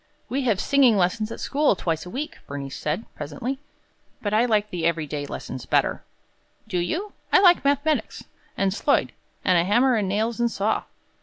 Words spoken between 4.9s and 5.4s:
day